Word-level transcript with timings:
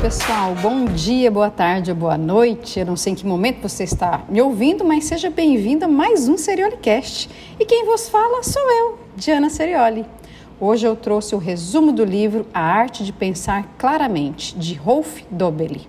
pessoal, 0.00 0.54
bom 0.54 0.86
dia, 0.86 1.30
boa 1.30 1.50
tarde, 1.50 1.92
boa 1.92 2.16
noite. 2.16 2.80
Eu 2.80 2.86
não 2.86 2.96
sei 2.96 3.12
em 3.12 3.16
que 3.16 3.26
momento 3.26 3.60
você 3.60 3.84
está 3.84 4.24
me 4.30 4.40
ouvindo, 4.40 4.82
mas 4.82 5.04
seja 5.04 5.28
bem-vindo 5.28 5.84
a 5.84 5.88
mais 5.88 6.26
um 6.26 6.38
Seriolicast. 6.38 7.28
E 7.58 7.66
quem 7.66 7.84
vos 7.84 8.08
fala 8.08 8.42
sou 8.42 8.62
eu, 8.62 8.98
Diana 9.14 9.50
Serioli. 9.50 10.06
Hoje 10.58 10.86
eu 10.86 10.96
trouxe 10.96 11.34
o 11.34 11.38
resumo 11.38 11.92
do 11.92 12.02
livro 12.02 12.46
A 12.54 12.60
Arte 12.60 13.04
de 13.04 13.12
Pensar 13.12 13.74
Claramente, 13.76 14.56
de 14.56 14.72
Rolf 14.72 15.20
Dobelli. 15.30 15.86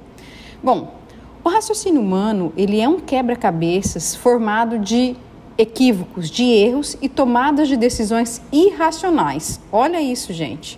Bom, 0.61 0.93
o 1.41 1.47
raciocínio 1.47 2.01
humano 2.01 2.51
ele 2.57 2.81
é 2.81 2.89
um 2.89 2.99
quebra-cabeças 2.99 4.13
formado 4.13 4.77
de 4.77 5.15
equívocos, 5.57 6.29
de 6.29 6.43
erros 6.43 6.97
e 7.01 7.07
tomadas 7.07 7.69
de 7.69 7.77
decisões 7.77 8.41
irracionais. 8.51 9.61
Olha 9.71 10.01
isso, 10.01 10.33
gente. 10.33 10.77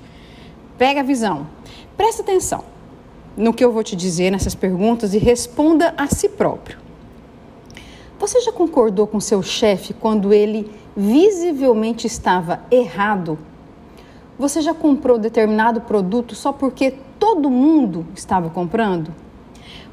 Pega 0.77 0.99
a 0.99 1.03
visão. 1.03 1.47
Presta 1.97 2.21
atenção 2.21 2.72
no 3.35 3.53
que 3.53 3.63
eu 3.63 3.71
vou 3.71 3.83
te 3.83 3.95
dizer 3.95 4.31
nessas 4.31 4.55
perguntas 4.55 5.13
e 5.13 5.17
responda 5.17 5.93
a 5.97 6.07
si 6.07 6.29
próprio. 6.29 6.77
Você 8.19 8.39
já 8.41 8.51
concordou 8.51 9.05
com 9.05 9.19
seu 9.19 9.41
chefe 9.41 9.93
quando 9.93 10.31
ele 10.31 10.71
visivelmente 10.95 12.07
estava 12.07 12.61
errado? 12.71 13.37
Você 14.37 14.61
já 14.61 14.73
comprou 14.73 15.17
determinado 15.17 15.81
produto 15.81 16.35
só 16.35 16.53
porque 16.53 16.95
todo 17.19 17.49
mundo 17.49 18.05
estava 18.15 18.49
comprando? 18.49 19.13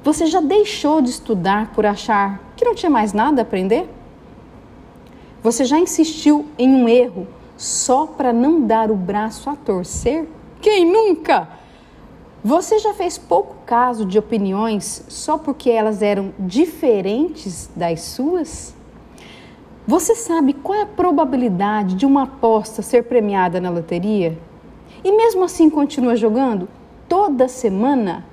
Você 0.03 0.27
já 0.27 0.41
deixou 0.41 1.03
de 1.03 1.11
estudar 1.11 1.73
por 1.73 1.84
achar 1.84 2.41
que 2.57 2.65
não 2.65 2.75
tinha 2.75 2.91
mais 2.91 3.12
nada 3.12 3.41
a 3.41 3.43
aprender? 3.43 3.89
Você 5.43 5.65
já 5.65 5.79
insistiu 5.79 6.47
em 6.59 6.75
um 6.75 6.89
erro 6.89 7.27
só 7.57 8.07
para 8.07 8.33
não 8.33 8.61
dar 8.67 8.91
o 8.91 8.97
braço 8.97 9.51
a 9.51 9.57
torcer? 9.57 10.29
Quem 10.61 10.91
nunca? 10.91 11.48
Você 12.43 12.79
já 12.79 12.95
fez 12.95 13.19
pouco 13.19 13.56
caso 13.67 14.06
de 14.06 14.19
opiniões 14.19 15.05
só 15.09 15.37
porque 15.37 15.69
elas 15.69 16.01
eram 16.01 16.33
diferentes 16.39 17.69
das 17.77 18.01
suas? 18.01 18.75
Você 19.87 20.14
sabe 20.14 20.55
qual 20.55 20.79
é 20.79 20.83
a 20.83 20.87
probabilidade 20.87 21.97
de 21.97 22.06
uma 22.06 22.23
aposta 22.23 22.81
ser 22.81 23.05
premiada 23.05 23.61
na 23.61 23.69
loteria? 23.69 24.39
E 25.05 25.12
mesmo 25.12 25.45
assim 25.45 25.69
continua 25.69 26.17
jogando 26.17 26.67
toda 27.06 27.47
semana? 27.47 28.25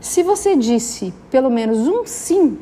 Se 0.00 0.24
você 0.24 0.56
disse 0.56 1.14
pelo 1.30 1.48
menos 1.48 1.86
um 1.86 2.04
sim, 2.04 2.58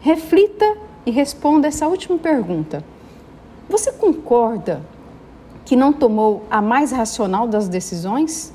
reflita 0.00 0.76
e 1.06 1.10
responda 1.10 1.66
essa 1.66 1.88
última 1.88 2.18
pergunta. 2.18 2.84
Você 3.70 3.90
concorda 3.92 4.82
que 5.64 5.74
não 5.74 5.94
tomou 5.94 6.44
a 6.50 6.60
mais 6.60 6.92
racional 6.92 7.48
das 7.48 7.68
decisões? 7.68 8.52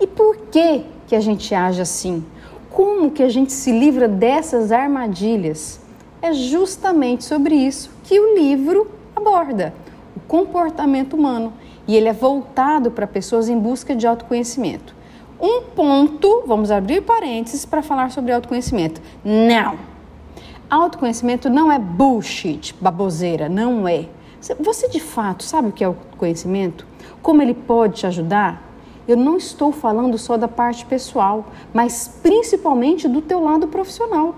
E 0.00 0.06
por 0.06 0.36
que 0.50 0.84
que 1.06 1.16
a 1.16 1.20
gente 1.20 1.54
age 1.54 1.80
assim? 1.80 2.24
Como 2.70 3.10
que 3.10 3.22
a 3.22 3.28
gente 3.28 3.52
se 3.52 3.72
livra 3.72 4.06
dessas 4.06 4.70
armadilhas? 4.70 5.80
É 6.22 6.32
justamente 6.32 7.24
sobre 7.24 7.54
isso 7.54 7.90
que 8.04 8.18
o 8.18 8.36
livro 8.36 8.90
aborda, 9.14 9.74
o 10.16 10.20
comportamento 10.20 11.14
humano, 11.14 11.52
e 11.86 11.96
ele 11.96 12.08
é 12.08 12.12
voltado 12.12 12.90
para 12.90 13.06
pessoas 13.06 13.48
em 13.48 13.58
busca 13.58 13.96
de 13.96 14.06
autoconhecimento. 14.06 14.94
Um 15.40 15.62
ponto, 15.62 16.42
vamos 16.46 16.70
abrir 16.70 17.02
parênteses 17.02 17.64
para 17.64 17.82
falar 17.82 18.10
sobre 18.10 18.32
autoconhecimento. 18.32 19.00
Não. 19.24 19.78
Autoconhecimento 20.68 21.48
não 21.48 21.72
é 21.72 21.78
bullshit, 21.78 22.74
baboseira, 22.80 23.48
não 23.48 23.88
é. 23.88 24.06
Você 24.60 24.88
de 24.88 25.00
fato 25.00 25.42
sabe 25.42 25.68
o 25.68 25.72
que 25.72 25.82
é 25.82 25.86
autoconhecimento? 25.86 26.86
Como 27.22 27.40
ele 27.40 27.54
pode 27.54 28.00
te 28.00 28.06
ajudar? 28.06 28.67
Eu 29.08 29.16
não 29.16 29.38
estou 29.38 29.72
falando 29.72 30.18
só 30.18 30.36
da 30.36 30.46
parte 30.46 30.84
pessoal, 30.84 31.46
mas 31.72 32.20
principalmente 32.22 33.08
do 33.08 33.22
teu 33.22 33.42
lado 33.42 33.66
profissional. 33.66 34.36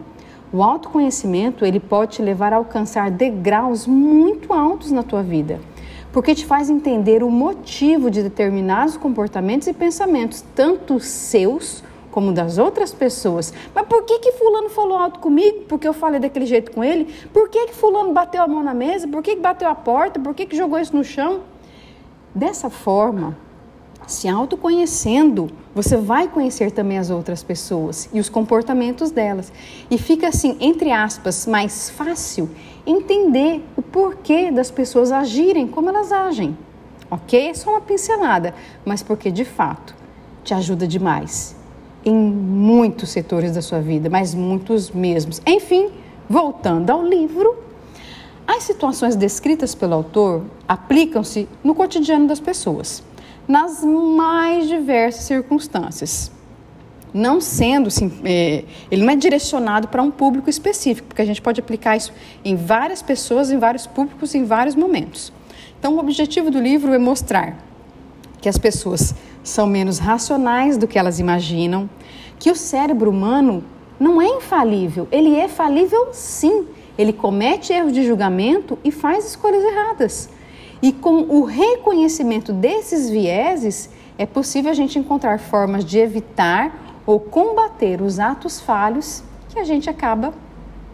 O 0.53 0.63
autoconhecimento, 0.63 1.65
ele 1.65 1.81
pode 1.81 2.13
te 2.13 2.23
levar 2.23 2.53
a 2.53 2.57
alcançar 2.57 3.11
degraus 3.11 3.87
muito 3.87 4.53
altos 4.53 4.93
na 4.93 5.03
tua 5.03 5.23
vida, 5.25 5.61
porque 6.13 6.37
te 6.37 6.47
faz 6.47 6.71
entender 6.71 7.23
o 7.25 7.31
motivo 7.31 8.11
de 8.11 8.23
determinados 8.23 8.97
comportamentos 8.97 9.67
e 9.67 9.73
pensamentos, 9.73 10.45
tanto 10.55 11.01
seus 11.01 11.83
como 12.13 12.33
das 12.33 12.59
outras 12.59 12.93
pessoas. 12.93 13.53
Mas 13.75 13.87
por 13.87 14.05
que 14.05 14.19
que 14.19 14.33
fulano 14.33 14.69
falou 14.69 14.97
alto 14.97 15.19
comigo? 15.21 15.65
Porque 15.69 15.87
eu 15.87 15.93
falei 15.93 16.21
daquele 16.21 16.47
jeito 16.47 16.73
com 16.73 16.83
ele? 16.83 17.13
Por 17.33 17.49
que 17.49 17.67
que 17.67 17.75
fulano 17.75 18.13
bateu 18.13 18.43
a 18.43 18.49
mão 18.49 18.63
na 18.63 18.75
mesa? 18.75 19.09
Por 19.09 19.23
que 19.23 19.37
que 19.37 19.41
bateu 19.41 19.69
a 19.69 19.75
porta? 19.75 20.19
Por 20.19 20.35
que 20.35 20.47
que 20.47 20.57
jogou 20.57 20.79
isso 20.79 20.97
no 20.97 21.05
chão? 21.05 21.41
Dessa 22.35 22.71
forma, 22.71 23.37
se 24.11 24.29
autoconhecendo, 24.29 25.51
você 25.75 25.97
vai 25.97 26.29
conhecer 26.29 26.71
também 26.71 26.99
as 26.99 27.11
outras 27.11 27.43
pessoas 27.43 28.09
e 28.13 28.21
os 28.21 28.29
comportamentos 28.29 29.11
delas. 29.11 29.53
E 29.91 29.97
fica 29.97 30.29
assim, 30.29 30.57
entre 30.61 30.91
aspas, 30.91 31.47
mais 31.47 31.91
fácil 31.91 32.51
entender 32.87 33.65
o 33.77 33.83
porquê 33.83 34.51
das 34.51 34.71
pessoas 34.71 35.13
agirem 35.13 35.67
como 35.67 35.89
elas 35.89 36.13
agem. 36.13 36.57
Ok? 37.11 37.49
É 37.49 37.55
só 37.55 37.71
uma 37.71 37.81
pincelada, 37.81 38.55
mas 38.85 39.03
porque 39.03 39.31
de 39.31 39.45
fato 39.45 39.95
te 40.45 40.55
ajuda 40.55 40.87
demais 40.87 41.57
em 42.05 42.15
muitos 42.15 43.11
setores 43.11 43.53
da 43.53 43.63
sua 43.63 43.81
vida, 43.81 44.09
mas 44.09 44.35
muitos 44.35 44.91
mesmos. 44.91 45.41
Enfim, 45.47 45.91
voltando 46.29 46.91
ao 46.91 47.05
livro, 47.05 47.57
as 48.47 48.65
situações 48.65 49.15
descritas 49.15 49.75
pelo 49.75 49.95
autor 49.95 50.45
aplicam-se 50.67 51.49
no 51.63 51.75
cotidiano 51.75 52.27
das 52.27 52.41
pessoas 52.41 53.03
nas 53.51 53.83
mais 53.83 54.69
diversas 54.69 55.25
circunstâncias. 55.25 56.31
Não 57.13 57.41
sendo, 57.41 57.89
é, 58.25 58.63
ele 58.89 59.03
não 59.03 59.13
é 59.13 59.17
direcionado 59.17 59.89
para 59.89 60.01
um 60.01 60.11
público 60.13 60.49
específico, 60.49 61.09
porque 61.09 61.21
a 61.21 61.25
gente 61.25 61.43
pode 61.43 61.59
aplicar 61.59 61.97
isso 61.97 62.13
em 62.45 62.55
várias 62.55 63.03
pessoas, 63.03 63.51
em 63.51 63.59
vários 63.59 63.89
públicos, 63.89 64.37
em 64.37 64.45
vários 64.45 64.77
momentos. 64.77 65.33
Então, 65.77 65.97
o 65.97 65.99
objetivo 65.99 66.49
do 66.49 66.61
livro 66.61 66.95
é 66.95 66.99
mostrar 66.99 67.57
que 68.41 68.49
as 68.49 68.57
pessoas 68.57 69.17
são 69.43 69.67
menos 69.67 69.99
racionais 69.99 70.77
do 70.77 70.87
que 70.87 70.97
elas 70.97 71.19
imaginam, 71.19 71.91
que 72.39 72.53
o 72.53 72.55
cérebro 72.55 73.11
humano 73.11 73.65
não 73.99 74.23
é 74.23 74.29
infalível, 74.29 75.09
ele 75.11 75.35
é 75.35 75.49
falível 75.49 76.11
sim. 76.13 76.69
Ele 76.97 77.13
comete 77.13 77.73
erros 77.73 77.93
de 77.93 78.07
julgamento 78.07 78.79
e 78.85 78.93
faz 78.93 79.27
escolhas 79.27 79.65
erradas. 79.65 80.31
E 80.83 80.93
com 80.93 81.23
o 81.29 81.45
reconhecimento 81.45 82.53
desses 82.53 83.11
vieses, 83.11 83.91
é 84.17 84.25
possível 84.25 84.71
a 84.71 84.75
gente 84.75 84.99
encontrar 84.99 85.39
formas 85.39 85.85
de 85.85 85.99
evitar 85.99 87.01
ou 87.07 87.21
combater 87.21 88.01
os 88.01 88.19
atos 88.19 88.61
falhos 88.61 89.23
que 89.49 89.59
a 89.59 89.65
gente 89.65 89.91
acaba 89.91 90.33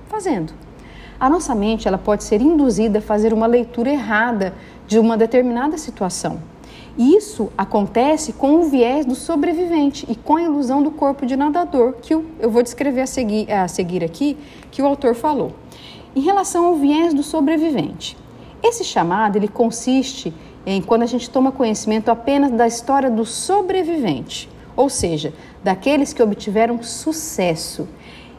fazendo. 0.08 0.52
A 1.18 1.30
nossa 1.30 1.54
mente 1.54 1.86
ela 1.88 1.98
pode 1.98 2.24
ser 2.24 2.40
induzida 2.40 2.98
a 2.98 3.02
fazer 3.02 3.32
uma 3.32 3.46
leitura 3.46 3.90
errada 3.90 4.54
de 4.86 4.98
uma 4.98 5.16
determinada 5.16 5.78
situação. 5.78 6.40
Isso 6.98 7.50
acontece 7.56 8.32
com 8.32 8.56
o 8.56 8.64
viés 8.64 9.04
do 9.04 9.14
sobrevivente 9.14 10.06
e 10.08 10.16
com 10.16 10.36
a 10.36 10.42
ilusão 10.42 10.82
do 10.82 10.90
corpo 10.90 11.26
de 11.26 11.36
nadador, 11.36 11.94
que 12.00 12.14
eu 12.14 12.24
vou 12.50 12.62
descrever 12.62 13.02
a 13.02 13.06
seguir, 13.06 13.50
a 13.52 13.68
seguir 13.68 14.02
aqui, 14.02 14.36
que 14.70 14.82
o 14.82 14.86
autor 14.86 15.14
falou. 15.14 15.52
Em 16.14 16.20
relação 16.20 16.64
ao 16.64 16.76
viés 16.76 17.12
do 17.12 17.22
sobrevivente, 17.22 18.16
esse 18.68 18.84
chamado 18.84 19.36
ele 19.36 19.48
consiste 19.48 20.32
em 20.66 20.82
quando 20.82 21.02
a 21.02 21.06
gente 21.06 21.30
toma 21.30 21.52
conhecimento 21.52 22.10
apenas 22.10 22.50
da 22.50 22.66
história 22.66 23.08
do 23.10 23.24
sobrevivente, 23.24 24.48
ou 24.76 24.88
seja, 24.88 25.32
daqueles 25.62 26.12
que 26.12 26.22
obtiveram 26.22 26.82
sucesso, 26.82 27.88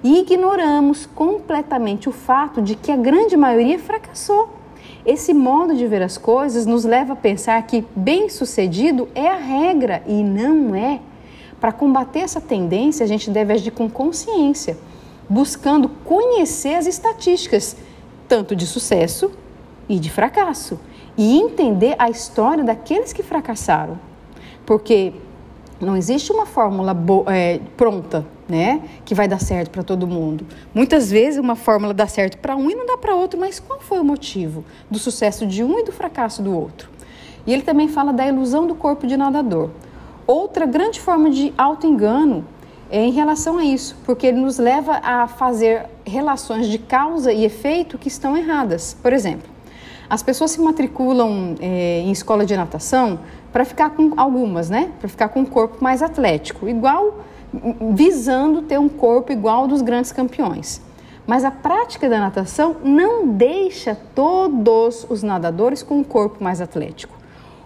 e 0.03 0.19
ignoramos 0.19 1.05
completamente 1.05 2.09
o 2.09 2.11
fato 2.11 2.61
de 2.61 2.75
que 2.75 2.91
a 2.91 2.97
grande 2.97 3.35
maioria 3.37 3.79
fracassou. 3.79 4.49
Esse 5.05 5.33
modo 5.33 5.73
de 5.73 5.87
ver 5.87 6.01
as 6.01 6.17
coisas 6.17 6.65
nos 6.65 6.83
leva 6.83 7.13
a 7.13 7.15
pensar 7.15 7.61
que 7.65 7.85
bem-sucedido 7.95 9.07
é 9.15 9.27
a 9.27 9.37
regra 9.37 10.03
e 10.05 10.21
não 10.21 10.75
é. 10.75 10.99
Para 11.61 11.71
combater 11.71 12.19
essa 12.19 12.41
tendência, 12.41 13.03
a 13.03 13.07
gente 13.07 13.31
deve 13.31 13.53
agir 13.53 13.71
com 13.71 13.89
consciência, 13.89 14.77
buscando 15.29 15.89
conhecer 15.89 16.75
as 16.75 16.85
estatísticas, 16.85 17.77
tanto 18.27 18.55
de 18.55 18.67
sucesso 18.67 19.31
e 19.89 19.99
de 19.99 20.09
fracasso 20.09 20.79
e 21.17 21.37
entender 21.37 21.95
a 21.97 22.09
história 22.09 22.63
daqueles 22.63 23.11
que 23.11 23.23
fracassaram. 23.23 23.99
Porque 24.65 25.13
não 25.79 25.95
existe 25.95 26.31
uma 26.31 26.45
fórmula 26.45 26.95
é, 27.27 27.59
pronta, 27.75 28.25
né, 28.49 28.81
que 29.05 29.13
vai 29.13 29.27
dar 29.27 29.39
certo 29.39 29.69
para 29.69 29.83
todo 29.83 30.07
mundo. 30.07 30.45
Muitas 30.73 31.11
vezes 31.11 31.39
uma 31.39 31.55
fórmula 31.55 31.93
dá 31.93 32.07
certo 32.07 32.37
para 32.37 32.55
um 32.55 32.69
e 32.69 32.75
não 32.75 32.85
dá 32.85 32.97
para 32.97 33.13
outro, 33.15 33.39
mas 33.39 33.59
qual 33.59 33.79
foi 33.79 33.99
o 33.99 34.03
motivo 34.03 34.63
do 34.89 34.97
sucesso 34.97 35.45
de 35.45 35.63
um 35.63 35.79
e 35.79 35.83
do 35.83 35.91
fracasso 35.91 36.41
do 36.41 36.55
outro? 36.55 36.89
E 37.45 37.53
ele 37.53 37.61
também 37.61 37.87
fala 37.87 38.11
da 38.11 38.27
ilusão 38.27 38.67
do 38.67 38.75
corpo 38.75 39.07
de 39.07 39.15
nadador. 39.15 39.69
Outra 40.25 40.65
grande 40.65 40.99
forma 40.99 41.29
de 41.29 41.53
auto-engano 41.57 42.45
é 42.89 43.03
em 43.03 43.11
relação 43.11 43.57
a 43.57 43.65
isso, 43.65 43.95
porque 44.05 44.27
ele 44.27 44.39
nos 44.39 44.57
leva 44.57 44.99
a 45.03 45.27
fazer 45.27 45.85
relações 46.05 46.67
de 46.67 46.77
causa 46.77 47.31
e 47.31 47.45
efeito 47.45 47.97
que 47.97 48.07
estão 48.07 48.35
erradas. 48.35 48.97
Por 49.01 49.13
exemplo, 49.13 49.56
as 50.09 50.23
pessoas 50.23 50.51
se 50.51 50.61
matriculam 50.61 51.55
é, 51.59 52.01
em 52.01 52.11
escola 52.11 52.45
de 52.45 52.55
natação 52.55 53.19
para 53.51 53.65
ficar 53.65 53.91
com 53.91 54.13
algumas, 54.15 54.69
né? 54.69 54.91
Para 54.99 55.09
ficar 55.09 55.29
com 55.29 55.41
um 55.41 55.45
corpo 55.45 55.83
mais 55.83 56.01
atlético, 56.01 56.67
igual 56.67 57.25
visando 57.95 58.61
ter 58.61 58.79
um 58.79 58.89
corpo 58.89 59.31
igual 59.31 59.61
ao 59.61 59.67
dos 59.67 59.81
grandes 59.81 60.11
campeões. 60.11 60.81
Mas 61.25 61.43
a 61.43 61.51
prática 61.51 62.07
da 62.07 62.19
natação 62.19 62.77
não 62.83 63.27
deixa 63.27 63.97
todos 64.15 65.05
os 65.09 65.23
nadadores 65.23 65.83
com 65.83 65.97
um 65.97 66.03
corpo 66.03 66.41
mais 66.41 66.61
atlético. 66.61 67.17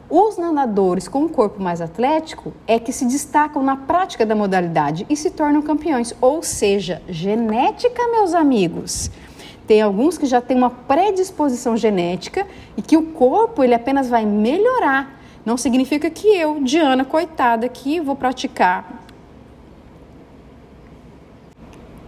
Os 0.09 0.37
nadadores 0.37 1.07
com 1.07 1.19
um 1.19 1.29
corpo 1.29 1.61
mais 1.61 1.79
atlético 1.79 2.51
é 2.67 2.77
que 2.77 2.91
se 2.91 3.05
destacam 3.05 3.63
na 3.63 3.77
prática 3.77 4.25
da 4.25 4.35
modalidade 4.35 5.05
e 5.09 5.15
se 5.15 5.29
tornam 5.29 5.61
campeões. 5.61 6.13
Ou 6.19 6.43
seja, 6.43 7.01
genética, 7.07 8.01
meus 8.09 8.33
amigos. 8.33 9.09
Tem 9.67 9.81
alguns 9.81 10.17
que 10.17 10.25
já 10.25 10.41
têm 10.41 10.57
uma 10.57 10.69
predisposição 10.69 11.77
genética 11.77 12.45
e 12.75 12.81
que 12.81 12.97
o 12.97 13.03
corpo 13.03 13.63
ele 13.63 13.73
apenas 13.73 14.09
vai 14.09 14.25
melhorar. 14.25 15.21
Não 15.45 15.57
significa 15.57 16.09
que 16.09 16.27
eu, 16.27 16.61
Diana, 16.61 17.05
coitada, 17.05 17.65
aqui 17.65 17.99
vou 17.99 18.15
praticar 18.15 19.01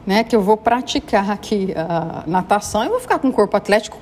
né, 0.05 0.23
que 0.23 0.35
eu 0.35 0.41
vou 0.41 0.57
praticar 0.57 1.31
aqui 1.31 1.73
a 1.75 2.23
natação 2.27 2.83
e 2.83 2.89
vou 2.89 2.99
ficar 2.99 3.19
com 3.19 3.29
um 3.29 3.31
corpo 3.31 3.55
atlético 3.55 3.97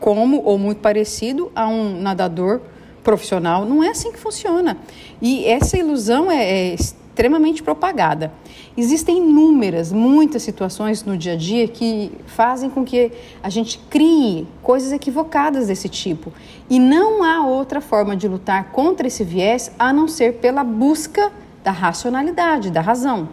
como 0.00 0.42
ou 0.44 0.58
muito 0.58 0.78
parecido 0.78 1.50
a 1.54 1.68
um 1.68 2.00
nadador 2.00 2.60
profissional. 3.04 3.64
Não 3.64 3.82
é 3.84 3.90
assim 3.90 4.10
que 4.10 4.18
funciona. 4.18 4.76
E 5.22 5.44
essa 5.46 5.78
ilusão 5.78 6.30
é, 6.30 6.72
é 6.72 6.76
extremamente 7.20 7.62
propagada. 7.62 8.32
Existem 8.74 9.18
inúmeras, 9.18 9.92
muitas 9.92 10.42
situações 10.42 11.04
no 11.04 11.18
dia 11.18 11.34
a 11.34 11.36
dia 11.36 11.68
que 11.68 12.10
fazem 12.24 12.70
com 12.70 12.82
que 12.82 13.12
a 13.42 13.50
gente 13.50 13.78
crie 13.90 14.48
coisas 14.62 14.90
equivocadas 14.90 15.66
desse 15.66 15.86
tipo. 15.86 16.32
E 16.70 16.78
não 16.78 17.22
há 17.22 17.46
outra 17.46 17.82
forma 17.82 18.16
de 18.16 18.26
lutar 18.26 18.72
contra 18.72 19.06
esse 19.06 19.22
viés 19.22 19.70
a 19.78 19.92
não 19.92 20.08
ser 20.08 20.36
pela 20.36 20.64
busca 20.64 21.30
da 21.62 21.70
racionalidade, 21.70 22.70
da 22.70 22.80
razão. 22.80 23.28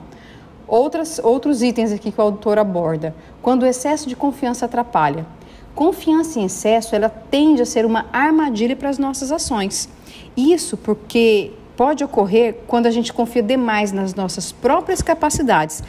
Outras, 0.67 1.17
outros 1.23 1.63
itens 1.63 1.93
aqui 1.93 2.11
que 2.11 2.19
o 2.19 2.23
autor 2.23 2.59
aborda. 2.59 3.15
Quando 3.41 3.63
o 3.63 3.65
excesso 3.65 4.09
de 4.09 4.17
confiança 4.17 4.65
atrapalha. 4.65 5.25
Confiança 5.73 6.41
em 6.41 6.43
excesso, 6.43 6.93
ela 6.93 7.07
tende 7.07 7.61
a 7.61 7.65
ser 7.65 7.85
uma 7.85 8.07
armadilha 8.11 8.75
para 8.75 8.89
as 8.89 8.97
nossas 8.97 9.31
ações. 9.31 9.87
Isso 10.35 10.75
porque 10.75 11.53
pode 11.77 12.03
ocorrer 12.03 12.55
quando 12.65 12.87
a 12.87 12.91
gente 12.91 13.13
confia 13.13 13.43
demais 13.43 13.91
nas 13.91 14.15
nossas 14.15 14.51
próprias 14.51 15.01
capacidades. 15.01 15.83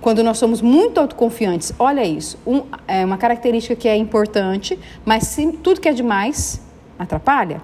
Quando 0.00 0.22
nós 0.22 0.38
somos 0.38 0.62
muito 0.62 0.98
autoconfiantes, 0.98 1.72
olha 1.78 2.04
isso, 2.04 2.38
um, 2.46 2.62
é 2.88 3.04
uma 3.04 3.18
característica 3.18 3.76
que 3.76 3.88
é 3.88 3.96
importante, 3.96 4.78
mas 5.04 5.24
se 5.24 5.52
tudo 5.52 5.80
que 5.80 5.88
é 5.88 5.92
demais 5.92 6.60
atrapalha. 6.98 7.60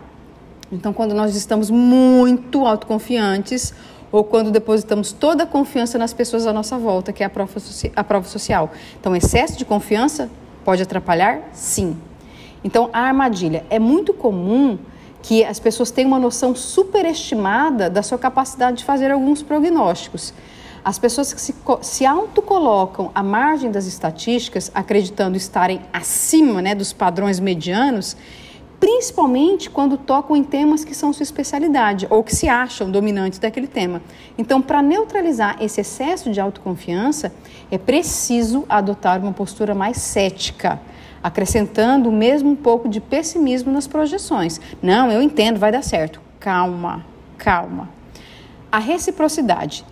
Então, 0.71 0.93
quando 0.93 1.15
nós 1.15 1.35
estamos 1.35 1.71
muito 1.71 2.67
autoconfiantes, 2.67 3.73
ou 4.11 4.25
quando 4.25 4.51
depositamos 4.51 5.13
toda 5.13 5.45
a 5.45 5.47
confiança 5.47 5.99
nas 5.99 6.13
pessoas 6.13 6.47
à 6.47 6.53
nossa 6.53 6.79
volta, 6.79 7.13
que 7.13 7.23
é 7.23 7.27
a 7.27 7.31
prova, 7.31 7.53
a 7.95 8.05
prova 8.05 8.29
social. 8.29 8.71
Então, 9.01 9.15
excesso 9.15 9.57
de 9.57 9.65
confiança 9.65 10.31
pode 10.65 10.83
atrapalhar? 10.83 11.51
Sim. 11.53 11.97
Então, 12.63 12.91
a 12.93 13.01
armadilha. 13.01 13.65
É 13.71 13.79
muito 13.79 14.13
comum 14.13 14.79
que 15.29 15.45
as 15.45 15.61
pessoas 15.61 15.91
tenham 15.91 16.09
uma 16.09 16.19
noção 16.19 16.57
superestimada 16.57 17.91
da 17.91 18.03
sua 18.03 18.17
capacidade 18.17 18.79
de 18.79 18.85
fazer 18.87 19.11
alguns 19.11 19.43
prognósticos. 19.43 20.33
As 20.83 20.99
pessoas 20.99 21.35
que 21.35 21.41
se, 21.43 21.55
se 21.83 22.07
autocolocam 22.07 23.11
à 23.15 23.23
margem 23.23 23.71
das 23.71 23.85
estatísticas, 23.85 24.71
acreditando 24.75 25.37
estarem 25.37 25.83
acima 25.93 26.63
né, 26.63 26.75
dos 26.75 26.95
padrões 26.95 27.39
medianos, 27.41 28.17
principalmente 28.81 29.69
quando 29.69 29.99
tocam 29.99 30.35
em 30.35 30.43
temas 30.43 30.83
que 30.83 30.95
são 30.95 31.13
sua 31.13 31.25
especialidade 31.25 32.07
ou 32.09 32.25
que 32.25 32.35
se 32.35 32.49
acham 32.49 32.91
dominantes 32.91 33.39
daquele 33.39 33.67
tema. 33.67 34.01
Então, 34.39 34.63
para 34.63 34.81
neutralizar 34.81 35.59
esse 35.61 35.83
excesso 35.83 36.31
de 36.31 36.41
autoconfiança, 36.41 37.31
é 37.71 37.77
preciso 37.77 38.65
adotar 38.67 39.21
uma 39.21 39.35
postura 39.35 39.75
mais 39.75 39.99
cética, 39.99 40.81
acrescentando 41.23 42.11
mesmo 42.11 42.51
um 42.51 42.57
pouco 42.57 42.89
de 42.89 43.01
pessimismo 43.01 43.73
nas 43.73 43.87
projeções. 43.87 44.61
Não, 44.83 45.11
eu 45.11 45.21
entendo, 45.23 45.59
vai 45.59 45.73
dar 45.73 45.83
certo. 45.83 46.21
Calma, 46.39 47.05
calma. 47.37 47.89
A 48.71 48.79
reciprocidade. 48.79 49.85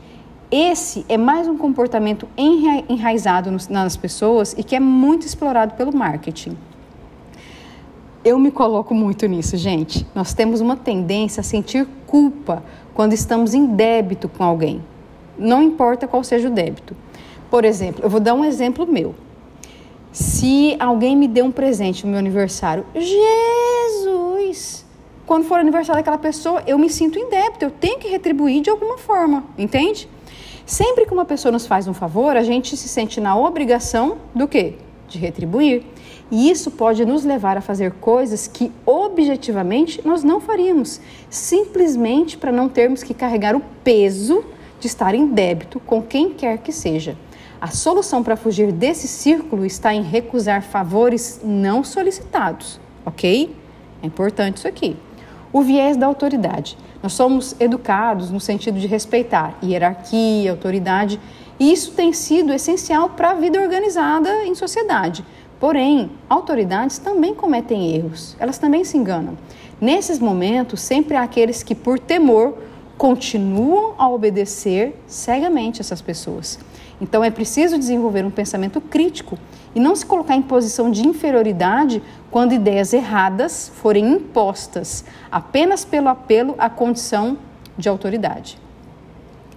Esse 0.50 1.04
é 1.08 1.16
mais 1.16 1.48
um 1.48 1.56
comportamento 1.58 2.28
enraizado 2.88 3.50
nas 3.68 3.96
pessoas 3.96 4.54
e 4.56 4.62
que 4.62 4.76
é 4.76 4.80
muito 4.80 5.26
explorado 5.26 5.74
pelo 5.74 5.94
marketing. 5.94 6.56
Eu 8.24 8.38
me 8.38 8.50
coloco 8.50 8.94
muito 8.94 9.26
nisso, 9.26 9.56
gente. 9.56 10.06
Nós 10.14 10.34
temos 10.34 10.60
uma 10.60 10.76
tendência 10.76 11.40
a 11.40 11.44
sentir 11.44 11.86
culpa 12.06 12.62
quando 12.94 13.12
estamos 13.12 13.54
em 13.54 13.66
débito 13.66 14.28
com 14.28 14.44
alguém. 14.44 14.82
Não 15.38 15.62
importa 15.62 16.06
qual 16.06 16.22
seja 16.24 16.48
o 16.48 16.50
débito. 16.50 16.96
Por 17.50 17.64
exemplo, 17.64 18.04
eu 18.04 18.10
vou 18.10 18.20
dar 18.20 18.34
um 18.34 18.44
exemplo 18.44 18.86
meu. 18.86 19.14
Se 20.16 20.74
alguém 20.80 21.14
me 21.14 21.28
deu 21.28 21.44
um 21.44 21.52
presente 21.52 22.06
no 22.06 22.12
meu 22.12 22.18
aniversário, 22.18 22.86
Jesus! 22.94 24.82
Quando 25.26 25.44
for 25.44 25.58
aniversário 25.58 26.00
daquela 26.00 26.16
pessoa, 26.16 26.62
eu 26.66 26.78
me 26.78 26.88
sinto 26.88 27.18
em 27.18 27.28
débito, 27.28 27.66
eu 27.66 27.70
tenho 27.70 27.98
que 27.98 28.08
retribuir 28.08 28.62
de 28.62 28.70
alguma 28.70 28.96
forma, 28.96 29.44
entende? 29.58 30.08
Sempre 30.64 31.04
que 31.04 31.12
uma 31.12 31.26
pessoa 31.26 31.52
nos 31.52 31.66
faz 31.66 31.86
um 31.86 31.92
favor, 31.92 32.34
a 32.34 32.42
gente 32.42 32.78
se 32.78 32.88
sente 32.88 33.20
na 33.20 33.36
obrigação 33.36 34.16
do 34.34 34.48
quê? 34.48 34.76
De 35.06 35.18
retribuir. 35.18 35.82
E 36.30 36.50
isso 36.50 36.70
pode 36.70 37.04
nos 37.04 37.22
levar 37.22 37.58
a 37.58 37.60
fazer 37.60 37.92
coisas 37.92 38.48
que 38.48 38.72
objetivamente 38.86 40.00
nós 40.02 40.24
não 40.24 40.40
faríamos, 40.40 40.98
simplesmente 41.28 42.38
para 42.38 42.50
não 42.50 42.70
termos 42.70 43.02
que 43.02 43.12
carregar 43.12 43.54
o 43.54 43.60
peso 43.84 44.42
de 44.80 44.86
estar 44.86 45.14
em 45.14 45.26
débito 45.26 45.78
com 45.78 46.00
quem 46.00 46.30
quer 46.30 46.56
que 46.56 46.72
seja. 46.72 47.18
A 47.58 47.68
solução 47.68 48.22
para 48.22 48.36
fugir 48.36 48.70
desse 48.70 49.08
círculo 49.08 49.64
está 49.64 49.94
em 49.94 50.02
recusar 50.02 50.62
favores 50.62 51.40
não 51.42 51.82
solicitados, 51.82 52.78
ok? 53.04 53.56
É 54.02 54.06
importante 54.06 54.58
isso 54.58 54.68
aqui. 54.68 54.94
O 55.52 55.62
viés 55.62 55.96
da 55.96 56.06
autoridade. 56.06 56.76
Nós 57.02 57.14
somos 57.14 57.56
educados 57.58 58.30
no 58.30 58.40
sentido 58.40 58.78
de 58.78 58.86
respeitar 58.86 59.56
hierarquia, 59.62 60.50
autoridade, 60.50 61.18
e 61.58 61.72
isso 61.72 61.92
tem 61.92 62.12
sido 62.12 62.52
essencial 62.52 63.10
para 63.10 63.30
a 63.30 63.34
vida 63.34 63.58
organizada 63.58 64.44
em 64.44 64.54
sociedade. 64.54 65.24
Porém, 65.58 66.10
autoridades 66.28 66.98
também 66.98 67.34
cometem 67.34 67.94
erros, 67.94 68.36
elas 68.38 68.58
também 68.58 68.84
se 68.84 68.98
enganam. 68.98 69.38
Nesses 69.80 70.18
momentos, 70.18 70.82
sempre 70.82 71.16
há 71.16 71.22
aqueles 71.22 71.62
que, 71.62 71.74
por 71.74 71.98
temor, 71.98 72.58
continuam 72.98 73.94
a 73.96 74.08
obedecer 74.08 74.94
cegamente 75.06 75.80
essas 75.80 76.02
pessoas. 76.02 76.58
Então, 77.00 77.22
é 77.22 77.30
preciso 77.30 77.78
desenvolver 77.78 78.24
um 78.24 78.30
pensamento 78.30 78.80
crítico 78.80 79.38
e 79.74 79.80
não 79.80 79.94
se 79.94 80.06
colocar 80.06 80.34
em 80.34 80.42
posição 80.42 80.90
de 80.90 81.06
inferioridade 81.06 82.02
quando 82.30 82.54
ideias 82.54 82.92
erradas 82.92 83.70
forem 83.74 84.12
impostas 84.12 85.04
apenas 85.30 85.84
pelo 85.84 86.08
apelo 86.08 86.54
à 86.58 86.70
condição 86.70 87.36
de 87.76 87.88
autoridade. 87.88 88.58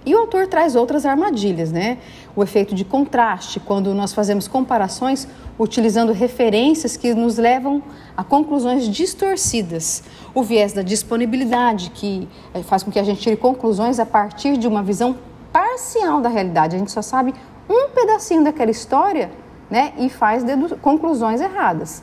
E 0.04 0.14
o 0.14 0.18
autor 0.18 0.46
traz 0.46 0.74
outras 0.74 1.04
armadilhas, 1.04 1.70
né? 1.70 1.98
O 2.34 2.42
efeito 2.42 2.74
de 2.74 2.86
contraste, 2.86 3.60
quando 3.60 3.94
nós 3.94 4.14
fazemos 4.14 4.48
comparações 4.48 5.28
utilizando 5.58 6.12
referências 6.12 6.96
que 6.96 7.12
nos 7.12 7.36
levam 7.36 7.82
a 8.16 8.24
conclusões 8.24 8.88
distorcidas. 8.88 10.02
O 10.34 10.42
viés 10.42 10.72
da 10.72 10.80
disponibilidade, 10.80 11.90
que 11.90 12.26
eh, 12.54 12.62
faz 12.62 12.82
com 12.82 12.90
que 12.90 12.98
a 12.98 13.04
gente 13.04 13.20
tire 13.20 13.36
conclusões 13.36 14.00
a 14.00 14.06
partir 14.06 14.56
de 14.56 14.66
uma 14.66 14.82
visão 14.82 15.16
parcial 15.52 16.20
da 16.20 16.28
realidade. 16.28 16.76
A 16.76 16.78
gente 16.78 16.92
só 16.92 17.02
sabe 17.02 17.34
um 17.68 17.90
pedacinho 17.90 18.44
daquela 18.44 18.70
história 18.70 19.30
né, 19.70 19.92
e 19.96 20.08
faz 20.08 20.44
conclusões 20.82 21.40
erradas. 21.40 22.02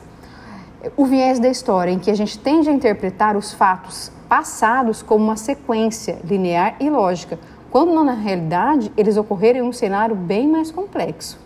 O 0.96 1.04
viés 1.04 1.38
da 1.38 1.48
história, 1.48 1.90
em 1.90 1.98
que 1.98 2.10
a 2.10 2.14
gente 2.14 2.38
tende 2.38 2.68
a 2.68 2.72
interpretar 2.72 3.36
os 3.36 3.52
fatos 3.52 4.12
passados 4.28 5.02
como 5.02 5.24
uma 5.24 5.36
sequência 5.36 6.18
linear 6.24 6.76
e 6.80 6.88
lógica, 6.88 7.38
quando 7.70 8.02
na 8.02 8.12
realidade 8.12 8.92
eles 8.96 9.16
ocorreram 9.16 9.60
em 9.60 9.68
um 9.68 9.72
cenário 9.72 10.14
bem 10.14 10.48
mais 10.48 10.70
complexo. 10.70 11.38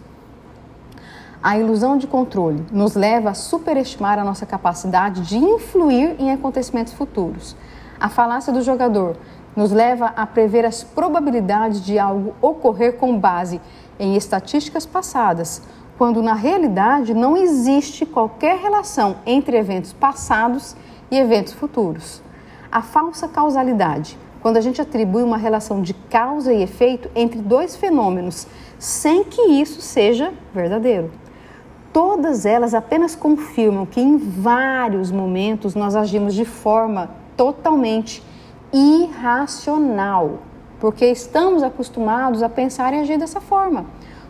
A 1.43 1.59
ilusão 1.59 1.99
de 1.99 2.07
controle 2.07 2.65
nos 2.71 2.95
leva 2.95 3.31
a 3.31 3.35
superestimar 3.35 4.17
a 4.17 4.25
nossa 4.25 4.47
capacidade 4.47 5.23
de 5.23 5.37
influir 5.39 6.15
em 6.21 6.31
acontecimentos 6.31 6.93
futuros. 6.93 7.57
A 7.99 8.09
falácia 8.09 8.53
do 8.53 8.63
jogador 8.63 9.17
nos 9.55 9.71
leva 9.71 10.07
a 10.17 10.27
prever 10.27 10.65
as 10.65 10.83
probabilidades 10.83 11.85
de 11.85 11.99
algo 11.99 12.35
ocorrer 12.41 12.97
com 12.97 13.19
base 13.19 13.61
em 13.99 14.17
estatísticas 14.17 14.87
passadas, 14.87 15.63
quando 15.99 16.23
na 16.23 16.35
realidade 16.35 17.15
não 17.15 17.37
existe 17.37 18.07
qualquer 18.07 18.59
relação 18.59 19.17
entre 19.27 19.57
eventos 19.57 19.93
passados 19.93 20.75
e 21.11 21.19
eventos 21.19 21.53
futuros. 21.53 22.23
A 22.71 22.81
falsa 22.81 23.29
causalidade, 23.29 24.19
quando 24.41 24.57
a 24.57 24.61
gente 24.61 24.81
atribui 24.81 25.23
uma 25.23 25.37
relação 25.37 25.83
de 25.83 25.95
causa 25.95 26.53
e 26.53 26.63
efeito 26.63 27.11
entre 27.15 27.41
dois 27.41 27.77
fenômenos, 27.77 28.47
sem 28.79 29.23
que 29.23 29.43
isso 29.43 29.81
seja 29.81 30.33
verdadeiro. 30.53 31.13
Todas 31.93 32.47
elas 32.47 32.73
apenas 32.73 33.15
confirmam 33.15 33.85
que 33.85 34.01
em 34.01 34.17
vários 34.17 35.13
momentos 35.13 35.75
nós 35.75 35.95
agimos 35.95 36.35
de 36.35 36.47
forma 36.47 37.11
totalmente 37.37 38.23
irracional. 38.73 40.39
porque 40.81 41.07
estamos 41.07 41.63
acostumados 41.63 42.43
a 42.43 42.49
pensar 42.49 42.93
e 42.93 42.99
agir 42.99 43.17
dessa 43.17 43.41
forma. 43.41 43.87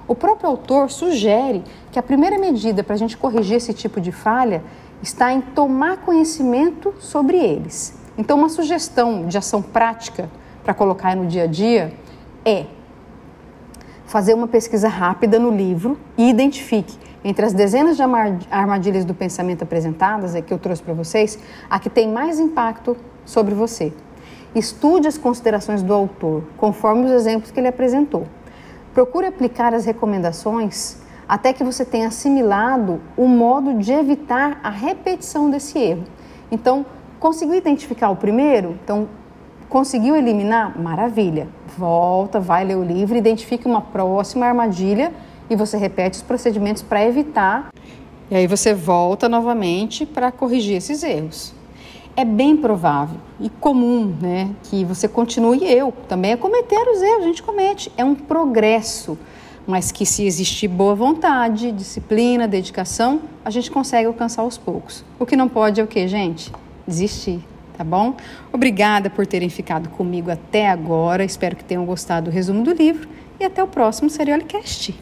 O 0.06 0.14
próprio 0.14 0.50
autor 0.50 0.90
sugere 0.90 1.64
que 1.90 1.99
a 1.99 2.02
primeira 2.02 2.38
medida 2.38 2.84
para 2.84 2.94
a 2.94 2.99
gente 2.99 3.16
corrigir 3.16 3.56
esse 3.56 3.72
tipo 3.72 3.99
de 3.99 4.12
falha 4.12 4.62
está 5.02 5.32
em 5.32 5.40
tomar 5.40 5.96
conhecimento 5.99 6.92
sobre 6.99 7.38
eles. 7.38 7.99
Então, 8.18 8.37
uma 8.37 8.50
sugestão 8.50 9.26
de 9.26 9.38
ação 9.38 9.62
prática 9.62 10.28
para 10.62 10.75
colocar 10.75 11.16
no 11.16 11.26
dia 11.26 11.44
a 11.44 11.46
dia 11.46 11.94
é 12.44 12.66
fazer 14.04 14.34
uma 14.34 14.46
pesquisa 14.46 14.88
rápida 14.88 15.38
no 15.38 15.50
livro 15.50 15.99
e 16.18 16.28
identifique 16.28 16.99
entre 17.25 17.46
as 17.46 17.54
dezenas 17.54 17.96
de 17.96 18.02
armadilhas 18.50 19.06
do 19.06 19.14
pensamento 19.14 19.62
apresentadas, 19.62 20.34
é 20.34 20.42
que 20.42 20.52
eu 20.52 20.58
trouxe 20.58 20.82
para 20.82 20.92
vocês, 20.92 21.38
a 21.70 21.78
que 21.78 21.88
tem 21.88 22.08
mais 22.08 22.38
impacto 22.38 22.94
sobre 23.25 23.54
você. 23.54 23.92
Estude 24.54 25.09
as 25.09 25.16
considerações 25.16 25.82
do 25.82 25.94
autor, 25.94 26.44
conforme 26.59 27.06
os 27.06 27.11
exemplos 27.11 27.50
que 27.50 27.59
ele 27.59 27.68
apresentou. 27.68 28.26
Procure 28.92 29.26
aplicar 29.26 29.73
as 29.73 29.87
recomendações 29.87 30.99
até 31.26 31.52
que 31.54 31.64
você 31.64 31.85
tenha 31.85 32.09
assimilado 32.09 33.00
o 33.16 33.26
modo 33.26 33.75
de 33.75 33.90
evitar 33.92 34.61
a 34.62 34.68
repetição 34.68 35.49
desse 35.49 35.78
erro. 35.78 36.04
Então, 36.50 36.85
conseguiu 37.18 37.54
identificar 37.54 38.11
o 38.11 38.16
primeiro? 38.16 38.76
Então, 38.85 39.09
conseguiu 39.71 40.14
eliminar? 40.14 40.78
Maravilha. 40.78 41.49
Volta, 41.78 42.38
vai 42.38 42.64
ler 42.64 42.76
o 42.76 42.85
livro, 42.85 43.16
identifique 43.16 43.66
uma 43.66 43.80
próxima 43.80 44.44
armadilha 44.44 45.11
e 45.49 45.56
você 45.56 45.78
repete 45.78 46.18
os 46.18 46.23
procedimentos 46.23 46.82
para 46.82 47.02
evitar. 47.02 47.71
E 48.30 48.35
aí 48.35 48.47
você 48.47 48.75
volta 48.75 49.26
novamente 49.30 50.04
para 50.04 50.30
corrigir 50.30 50.76
esses 50.76 51.02
erros. 51.02 51.54
É 52.14 52.25
bem 52.25 52.57
provável 52.57 53.19
e 53.40 53.49
comum 53.49 54.14
né, 54.21 54.50
que 54.64 54.85
você 54.85 55.09
continue, 55.09 55.64
eu 55.64 55.92
também, 56.09 56.33
a 56.33 56.37
cometer 56.37 56.87
os 56.88 57.00
erros, 57.00 57.23
a 57.23 57.26
gente 57.26 57.42
comete. 57.42 57.90
É 57.97 58.04
um 58.04 58.14
progresso, 58.14 59.19
mas 59.66 59.90
que 59.90 60.04
se 60.04 60.25
existir 60.25 60.69
boa 60.69 60.95
vontade, 60.95 61.73
disciplina, 61.73 62.47
dedicação, 62.47 63.23
a 63.45 63.50
gente 63.50 63.71
consegue 63.71 64.07
alcançar 64.07 64.42
aos 64.42 64.59
poucos. 64.59 65.04
O 65.19 65.25
que 65.25 65.37
não 65.37 65.49
pode 65.49 65.81
é 65.81 65.85
o 65.85 65.87
que, 65.87 66.07
gente? 66.07 66.52
Desistir 66.87 67.42
tá 67.76 67.85
bom? 67.85 68.14
Obrigada 68.52 69.11
por 69.11 69.26
terem 69.26 69.49
ficado 69.49 69.88
comigo 69.88 70.31
até 70.31 70.69
agora. 70.69 71.25
Espero 71.25 71.57
que 71.57 71.64
tenham 71.64 71.85
gostado 71.85 72.31
do 72.31 72.35
resumo 72.35 72.62
do 72.62 72.73
livro 72.73 73.09
e 73.40 73.45
até 73.45 73.62
o 73.62 73.66
próximo 73.66 74.09
Seriolicast. 74.09 74.95